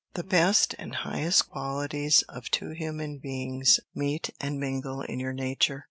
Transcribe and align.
The 0.15 0.23
best 0.23 0.73
and 0.79 0.95
highest 0.95 1.51
qualities 1.51 2.23
of 2.27 2.49
two 2.49 2.71
human 2.71 3.19
beings 3.19 3.79
meet 3.93 4.31
and 4.41 4.59
mingle 4.59 5.01
in 5.03 5.19
your 5.19 5.31
nature. 5.31 5.79